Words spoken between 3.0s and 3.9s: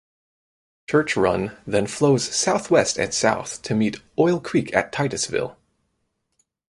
south to